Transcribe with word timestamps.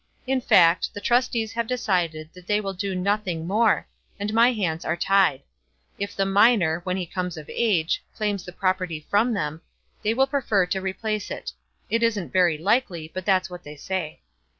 In 0.25 0.41
fact, 0.41 0.95
the 0.95 0.99
trustees 0.99 1.51
have 1.53 1.67
decided 1.67 2.31
that 2.33 2.47
they 2.47 2.59
will 2.59 2.73
do 2.73 2.95
nothing 2.95 3.45
more, 3.45 3.85
and 4.19 4.33
my 4.33 4.51
hands 4.51 4.83
are 4.83 4.95
tied. 4.97 5.43
If 5.99 6.15
the 6.15 6.25
minor, 6.25 6.79
when 6.85 6.97
he 6.97 7.05
comes 7.05 7.37
of 7.37 7.47
age, 7.53 8.03
claims 8.15 8.43
the 8.43 8.51
property 8.51 9.05
from 9.11 9.35
them, 9.35 9.61
they 10.01 10.15
will 10.15 10.25
prefer 10.25 10.65
to 10.65 10.81
replace 10.81 11.29
it. 11.29 11.51
It 11.87 12.01
isn't 12.01 12.33
very 12.33 12.57
likely; 12.57 13.11
but 13.13 13.27
that's 13.27 13.51
what 13.51 13.61
they 13.63 13.75
say." 13.75 14.21